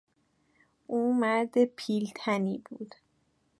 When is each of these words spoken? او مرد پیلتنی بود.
او 0.87 1.13
مرد 1.13 1.65
پیلتنی 1.65 2.61
بود. 2.65 2.95